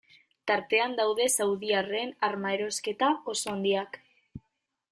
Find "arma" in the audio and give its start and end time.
2.31-2.57